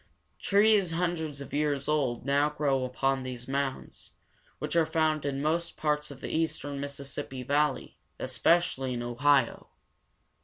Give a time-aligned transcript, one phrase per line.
[0.39, 4.15] Trees hundreds of years old now grow upon these mounds,
[4.57, 9.03] which are found in most parts of the eastern Mis sis sip´pi valley, especially in
[9.03, 9.67] O hi´o.